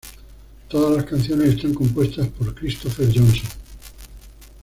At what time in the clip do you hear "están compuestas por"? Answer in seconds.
1.53-2.55